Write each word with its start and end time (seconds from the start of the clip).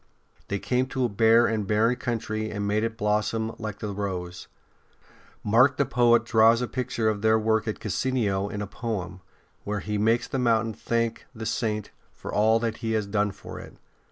They 0.47 0.57
came 0.57 0.87
to 0.87 1.05
a 1.05 1.09
bare 1.09 1.45
and 1.45 1.67
barren 1.67 1.95
country 1.95 2.49
and 2.49 2.67
made 2.67 2.83
it 2.83 2.97
blossom 2.97 3.53
like 3.59 3.77
the 3.77 3.89
rose. 3.93 4.47
Mark 5.43 5.77
the 5.77 5.85
poet 5.85 6.25
draws 6.25 6.59
a 6.59 6.67
picture 6.67 7.07
of 7.07 7.21
their 7.21 7.37
work 7.37 7.67
at 7.67 7.79
Cassino 7.79 8.49
in 8.49 8.63
a 8.63 8.65
poem, 8.67 9.21
where 9.63 9.81
he 9.81 9.99
makes 9.99 10.27
the 10.27 10.39
mountain 10.39 10.73
thank 10.73 11.27
the 11.35 11.45
Saint 11.45 11.91
for 12.11 12.33
all 12.33 12.57
that 12.61 12.77
he 12.77 12.93
has 12.93 13.05
done 13.05 13.29
for 13.29 13.59
it. 13.59 13.77